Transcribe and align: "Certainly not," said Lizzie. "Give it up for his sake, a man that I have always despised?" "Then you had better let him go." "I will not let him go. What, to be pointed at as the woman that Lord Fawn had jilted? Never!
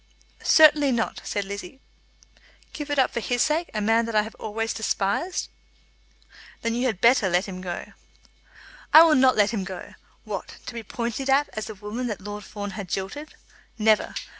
"Certainly 0.41 0.93
not," 0.93 1.21
said 1.23 1.45
Lizzie. 1.45 1.79
"Give 2.73 2.89
it 2.89 2.97
up 2.97 3.11
for 3.13 3.19
his 3.19 3.43
sake, 3.43 3.69
a 3.71 3.81
man 3.81 4.05
that 4.07 4.15
I 4.15 4.23
have 4.23 4.33
always 4.39 4.73
despised?" 4.73 5.47
"Then 6.63 6.73
you 6.73 6.87
had 6.87 6.99
better 7.01 7.29
let 7.29 7.45
him 7.45 7.61
go." 7.61 7.93
"I 8.91 9.03
will 9.03 9.13
not 9.13 9.35
let 9.35 9.51
him 9.51 9.63
go. 9.63 9.93
What, 10.23 10.57
to 10.65 10.73
be 10.73 10.81
pointed 10.81 11.29
at 11.29 11.49
as 11.49 11.65
the 11.67 11.75
woman 11.75 12.07
that 12.07 12.19
Lord 12.21 12.43
Fawn 12.43 12.71
had 12.71 12.89
jilted? 12.89 13.35
Never! 13.77 14.15